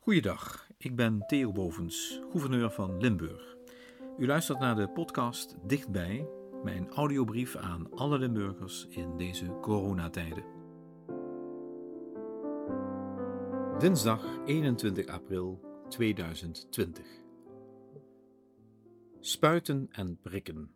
Goeiedag, 0.00 0.68
ik 0.78 0.96
ben 0.96 1.26
Theo 1.26 1.52
Bovens, 1.52 2.20
gouverneur 2.30 2.70
van 2.70 3.00
Limburg. 3.00 3.56
U 4.18 4.26
luistert 4.26 4.58
naar 4.58 4.74
de 4.74 4.88
podcast 4.88 5.56
Dichtbij, 5.68 6.28
mijn 6.62 6.88
audiobrief 6.88 7.56
aan 7.56 7.90
alle 7.90 8.18
Limburgers 8.18 8.86
in 8.86 9.16
deze 9.16 9.58
coronatijden. 9.60 10.44
Dinsdag 13.78 14.38
21 14.46 15.06
april 15.06 15.60
2020. 15.88 17.06
Spuiten 19.18 19.88
en 19.90 20.18
prikken. 20.20 20.74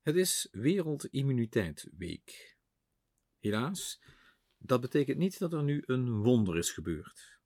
Het 0.00 0.16
is 0.16 0.48
Wereldimmuniteit 0.52 1.88
Week. 1.96 2.56
Helaas 3.38 4.00
dat 4.64 4.80
betekent 4.80 5.18
niet 5.18 5.38
dat 5.38 5.52
er 5.52 5.62
nu 5.62 5.82
een 5.86 6.22
wonder 6.22 6.58
is 6.58 6.70
gebeurd. 6.70 7.38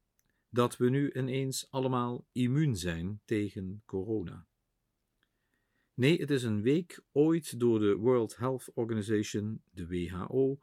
Dat 0.48 0.76
we 0.76 0.90
nu 0.90 1.12
ineens 1.12 1.70
allemaal 1.70 2.26
immuun 2.32 2.76
zijn 2.76 3.20
tegen 3.24 3.82
corona. 3.86 4.46
Nee, 5.94 6.20
het 6.20 6.30
is 6.30 6.42
een 6.42 6.62
week 6.62 7.02
ooit 7.12 7.60
door 7.60 7.78
de 7.78 7.94
World 7.94 8.36
Health 8.36 8.70
Organization, 8.74 9.62
de 9.70 9.86
WHO, 9.86 10.58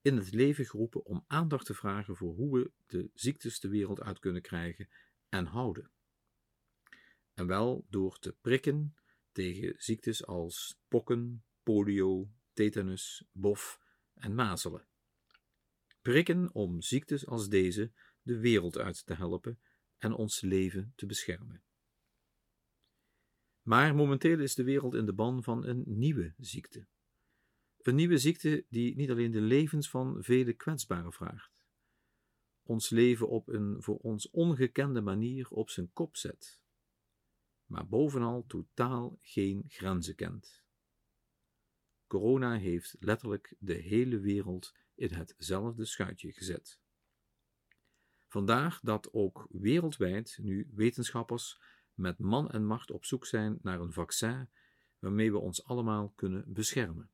in 0.00 0.16
het 0.16 0.32
leven 0.32 0.64
geroepen 0.64 1.04
om 1.04 1.24
aandacht 1.26 1.66
te 1.66 1.74
vragen 1.74 2.16
voor 2.16 2.34
hoe 2.34 2.58
we 2.58 2.70
de 2.86 3.10
ziektes 3.14 3.60
de 3.60 3.68
wereld 3.68 4.00
uit 4.00 4.18
kunnen 4.18 4.42
krijgen 4.42 4.88
en 5.28 5.46
houden. 5.46 5.90
En 7.34 7.46
wel 7.46 7.86
door 7.88 8.18
te 8.18 8.36
prikken 8.40 8.94
tegen 9.32 9.74
ziektes 9.76 10.26
als 10.26 10.78
pokken, 10.88 11.44
polio, 11.62 12.30
tetanus, 12.52 13.24
bof 13.32 13.80
en 14.14 14.34
mazelen 14.34 14.86
prikken 16.04 16.54
om 16.54 16.82
ziektes 16.82 17.26
als 17.26 17.48
deze 17.48 17.92
de 18.22 18.38
wereld 18.38 18.78
uit 18.78 19.06
te 19.06 19.14
helpen 19.14 19.60
en 19.98 20.12
ons 20.12 20.40
leven 20.40 20.92
te 20.96 21.06
beschermen. 21.06 21.62
Maar 23.62 23.94
momenteel 23.94 24.40
is 24.40 24.54
de 24.54 24.64
wereld 24.64 24.94
in 24.94 25.06
de 25.06 25.12
ban 25.12 25.42
van 25.42 25.66
een 25.66 25.82
nieuwe 25.86 26.34
ziekte. 26.38 26.86
Een 27.82 27.94
nieuwe 27.94 28.18
ziekte 28.18 28.66
die 28.68 28.96
niet 28.96 29.10
alleen 29.10 29.30
de 29.30 29.40
levens 29.40 29.90
van 29.90 30.22
vele 30.22 30.52
kwetsbaren 30.52 31.12
vraagt, 31.12 31.52
ons 32.62 32.90
leven 32.90 33.28
op 33.28 33.48
een 33.48 33.82
voor 33.82 33.98
ons 33.98 34.30
ongekende 34.30 35.00
manier 35.00 35.48
op 35.48 35.70
zijn 35.70 35.92
kop 35.92 36.16
zet, 36.16 36.60
maar 37.66 37.88
bovenal 37.88 38.44
totaal 38.46 39.18
geen 39.20 39.64
grenzen 39.66 40.14
kent. 40.14 40.62
Corona 42.06 42.58
heeft 42.58 42.96
letterlijk 42.98 43.54
de 43.58 43.74
hele 43.74 44.18
wereld 44.18 44.82
in 44.94 45.12
hetzelfde 45.12 45.84
schuitje 45.84 46.32
gezet. 46.32 46.80
Vandaag 48.28 48.80
dat 48.80 49.12
ook 49.12 49.46
wereldwijd 49.50 50.38
nu 50.40 50.70
wetenschappers 50.74 51.60
met 51.92 52.18
man 52.18 52.50
en 52.50 52.66
macht 52.66 52.90
op 52.90 53.04
zoek 53.04 53.26
zijn 53.26 53.58
naar 53.62 53.80
een 53.80 53.92
vaccin 53.92 54.50
waarmee 54.98 55.32
we 55.32 55.38
ons 55.38 55.64
allemaal 55.64 56.12
kunnen 56.14 56.52
beschermen. 56.52 57.10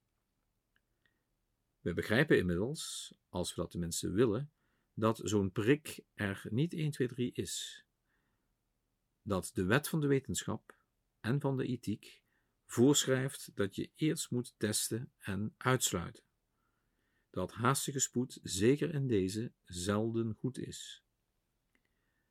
We 1.81 1.95
begrijpen 1.95 2.39
inmiddels, 2.39 3.15
als 3.29 3.55
we 3.55 3.61
dat 3.61 3.71
tenminste 3.71 4.11
willen, 4.11 4.53
dat 4.95 5.21
zo'n 5.25 5.53
prik 5.53 6.01
er 6.15 6.47
niet 6.51 6.73
1, 6.73 6.91
2, 6.91 7.09
3 7.09 7.33
is. 7.33 7.85
Dat 9.23 9.51
de 9.55 9.65
wet 9.65 9.89
van 9.89 10.01
de 10.01 10.07
wetenschap 10.07 10.77
en 11.21 11.41
van 11.41 11.57
de 11.57 11.67
ethiek 11.67 12.23
voorschrijft 12.67 13.51
dat 13.55 13.75
je 13.75 13.91
eerst 13.95 14.31
moet 14.31 14.55
testen 14.57 15.13
en 15.19 15.55
uitsluiten 15.57 16.25
dat 17.31 17.53
haastige 17.53 18.01
spoed, 18.01 18.39
zeker 18.43 18.95
in 18.95 19.07
deze, 19.07 19.53
zelden 19.65 20.35
goed 20.35 20.59
is. 20.59 21.05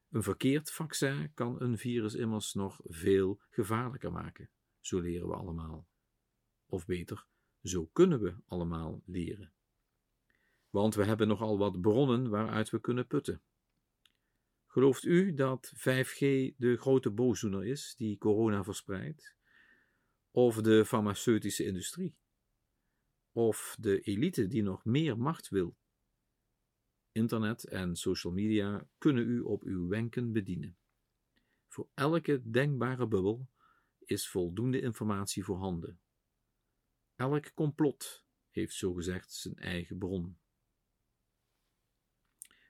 Een 0.09 0.23
verkeerd 0.23 0.71
vaccin 0.71 1.33
kan 1.33 1.61
een 1.61 1.77
virus 1.77 2.13
immers 2.13 2.53
nog 2.53 2.79
veel 2.83 3.41
gevaarlijker 3.49 4.11
maken, 4.11 4.49
zo 4.79 4.99
leren 4.99 5.27
we 5.27 5.33
allemaal. 5.33 5.87
Of 6.65 6.85
beter, 6.85 7.25
zo 7.63 7.85
kunnen 7.85 8.21
we 8.21 8.35
allemaal 8.45 9.01
leren. 9.05 9.53
Want 10.69 10.95
we 10.95 11.05
hebben 11.05 11.27
nogal 11.27 11.57
wat 11.57 11.81
bronnen 11.81 12.29
waaruit 12.29 12.69
we 12.69 12.79
kunnen 12.79 13.07
putten. 13.07 13.41
Gelooft 14.67 15.03
u 15.03 15.33
dat 15.33 15.73
5G 15.75 16.19
de 16.57 16.77
grote 16.79 17.11
boosdoener 17.11 17.65
is 17.65 17.95
die 17.97 18.17
corona 18.17 18.63
verspreidt? 18.63 19.35
Of 20.31 20.61
de 20.61 20.85
farmaceutische 20.85 21.65
industrie? 21.65 22.15
Of 23.39 23.75
de 23.79 23.99
elite 23.99 24.47
die 24.47 24.63
nog 24.63 24.85
meer 24.85 25.17
macht 25.17 25.49
wil. 25.49 25.77
Internet 27.11 27.63
en 27.63 27.95
social 27.95 28.33
media 28.33 28.87
kunnen 28.97 29.27
u 29.27 29.39
op 29.39 29.63
uw 29.63 29.87
wenken 29.87 30.31
bedienen. 30.31 30.77
Voor 31.67 31.89
elke 31.93 32.49
denkbare 32.49 33.07
bubbel 33.07 33.49
is 34.05 34.29
voldoende 34.29 34.81
informatie 34.81 35.43
voorhanden. 35.43 35.99
Elk 37.15 37.53
complot 37.53 38.25
heeft 38.49 38.73
zogezegd 38.73 39.33
zijn 39.33 39.55
eigen 39.55 39.97
bron. 39.97 40.37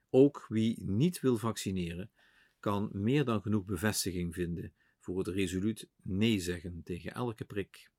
Ook 0.09 0.46
wie 0.47 0.84
niet 0.84 1.19
wil 1.19 1.38
vaccineren, 1.38 2.12
kan 2.59 2.90
meer 2.94 3.25
dan 3.25 3.41
genoeg 3.41 3.66
bevestiging 3.66 4.34
vinden 4.34 4.74
voor 5.00 5.18
het 5.18 5.28
resoluut 5.28 5.90
nee 6.02 6.40
zeggen 6.40 6.84
tegen 6.84 7.13
elke 7.13 7.46
prik. 7.46 7.91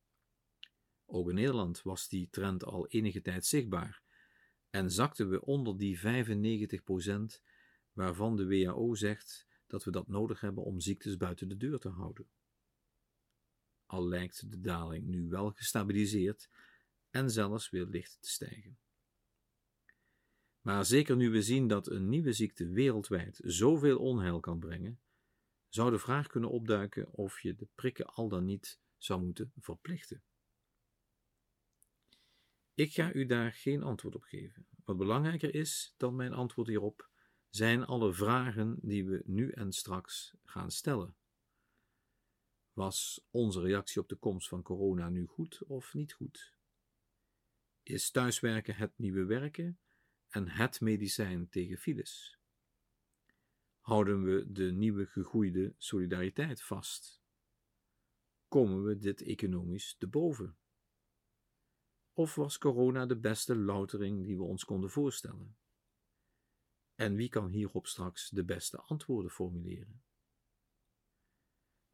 Ook 1.12 1.28
in 1.28 1.34
Nederland 1.34 1.82
was 1.82 2.09
die 2.09 2.28
trend 2.31 2.65
al 2.65 2.88
enige 2.88 3.21
tijd 3.21 3.47
zichtbaar 3.47 4.03
en 4.71 4.91
zakten 4.91 5.31
we 5.31 5.44
onder 5.44 5.78
die 5.78 5.98
95% 5.98 6.03
waarvan 7.93 8.37
de 8.37 8.47
WHO 8.47 8.94
zegt 8.94 9.47
dat 9.66 9.84
we 9.84 9.91
dat 9.91 10.09
nodig 10.09 10.41
hebben 10.41 10.65
om 10.65 10.81
ziektes 10.81 11.16
buiten 11.16 11.48
de 11.48 11.56
deur 11.56 11.78
te 11.78 11.88
houden. 11.88 12.28
Al 13.87 14.09
lijkt 14.09 14.50
de 14.50 14.60
daling 14.60 15.06
nu 15.06 15.28
wel 15.28 15.50
gestabiliseerd 15.50 16.50
en 17.10 17.31
zelfs 17.31 17.71
weer 17.71 17.87
licht 17.87 18.19
te 18.21 18.31
stijgen. 18.31 18.78
Maar 20.60 20.84
zeker 20.84 21.16
nu 21.16 21.31
we 21.31 21.42
zien 21.42 21.69
dat 21.69 21.87
een 21.87 22.09
nieuwe 22.09 22.32
ziekte 22.32 22.69
wereldwijd 22.69 23.41
zoveel 23.42 23.98
onheil 23.98 24.41
kan 24.41 24.59
brengen, 24.59 25.00
zou 25.69 25.91
de 25.91 25.98
vraag 25.98 26.27
kunnen 26.27 26.50
opduiken 26.50 27.12
of 27.12 27.41
je 27.41 27.54
de 27.54 27.69
prikken 27.75 28.06
al 28.06 28.28
dan 28.28 28.44
niet 28.44 28.81
zou 28.97 29.22
moeten 29.22 29.53
verplichten. 29.56 30.22
Ik 32.80 32.92
ga 32.92 33.12
u 33.12 33.26
daar 33.26 33.52
geen 33.52 33.82
antwoord 33.82 34.14
op 34.14 34.22
geven. 34.22 34.66
Wat 34.84 34.96
belangrijker 34.96 35.54
is 35.54 35.94
dan 35.96 36.16
mijn 36.16 36.32
antwoord 36.32 36.68
hierop, 36.68 37.10
zijn 37.48 37.84
alle 37.84 38.12
vragen 38.12 38.78
die 38.82 39.04
we 39.04 39.22
nu 39.24 39.50
en 39.50 39.72
straks 39.72 40.34
gaan 40.44 40.70
stellen. 40.70 41.16
Was 42.72 43.26
onze 43.30 43.60
reactie 43.60 44.00
op 44.00 44.08
de 44.08 44.16
komst 44.16 44.48
van 44.48 44.62
corona 44.62 45.08
nu 45.08 45.26
goed 45.26 45.62
of 45.62 45.94
niet 45.94 46.12
goed? 46.12 46.56
Is 47.82 48.10
thuiswerken 48.10 48.74
het 48.76 48.98
nieuwe 48.98 49.24
werken 49.24 49.78
en 50.28 50.48
het 50.48 50.80
medicijn 50.80 51.48
tegen 51.48 51.78
files? 51.78 52.38
Houden 53.80 54.22
we 54.22 54.52
de 54.52 54.72
nieuwe 54.72 55.06
gegroeide 55.06 55.74
solidariteit 55.78 56.62
vast? 56.62 57.22
Komen 58.48 58.84
we 58.84 58.98
dit 58.98 59.22
economisch 59.22 59.97
te 59.98 60.06
boven? 60.06 60.58
Of 62.20 62.34
was 62.34 62.58
corona 62.58 63.06
de 63.06 63.16
beste 63.16 63.56
loutering 63.56 64.25
die 64.25 64.36
we 64.36 64.42
ons 64.42 64.64
konden 64.64 64.91
voorstellen? 64.91 65.56
En 66.94 67.14
wie 67.14 67.28
kan 67.28 67.48
hierop 67.48 67.86
straks 67.86 68.28
de 68.28 68.44
beste 68.44 68.81
antwoorden 68.81 69.31
formuleren? 69.31 70.03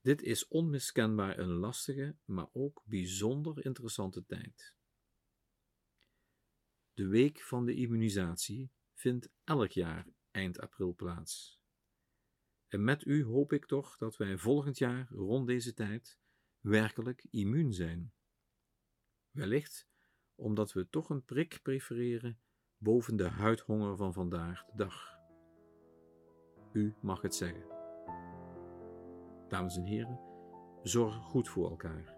Dit 0.01 0.23
is 0.23 0.49
onmiskenbaar 0.49 1.39
een 1.39 1.49
lastige, 1.49 2.17
maar 2.25 2.49
ook 2.53 2.83
bijzonder 2.85 3.65
interessante 3.65 4.25
tijd. 4.25 4.75
De 6.93 7.07
week 7.07 7.43
van 7.43 7.65
de 7.65 7.75
immunisatie 7.75 8.71
vindt 8.95 9.31
elk 9.45 9.71
jaar 9.71 10.09
eind 10.31 10.59
april 10.59 10.95
plaats. 10.95 11.61
En 12.67 12.85
met 12.85 13.05
u 13.05 13.25
hoop 13.25 13.53
ik 13.53 13.67
toch 13.67 13.97
dat 13.97 14.17
wij 14.17 14.39
volgend 14.39 14.79
jaar 14.79 15.09
rond 15.11 15.47
deze 15.47 15.75
tijd 15.75 16.19
werkelijk 16.61 17.27
immuun 17.31 17.73
zijn. 17.73 18.13
Wellicht 19.31 19.95
omdat 20.37 20.73
we 20.73 20.89
toch 20.89 21.11
een 21.11 21.25
prik 21.25 21.59
prefereren 21.63 22.39
boven 22.79 23.17
de 23.17 23.29
huidhonger 23.29 23.97
van 23.97 24.13
vandaag 24.13 24.65
de 24.65 24.73
dag. 24.77 25.19
U 26.73 26.95
mag 27.01 27.23
het 27.23 27.35
zeggen. 27.35 27.65
Dames 29.49 29.77
en 29.77 29.85
heren, 29.85 30.21
zorg 30.83 31.15
goed 31.15 31.49
voor 31.49 31.71
elkaar 31.71 32.15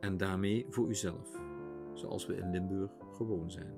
en 0.00 0.16
daarmee 0.16 0.66
voor 0.68 0.88
uzelf, 0.88 1.40
zoals 1.94 2.26
we 2.26 2.36
in 2.36 2.50
Limburg 2.50 2.92
gewoon 3.12 3.50
zijn. 3.50 3.74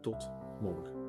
Tot 0.00 0.30
morgen. 0.60 0.99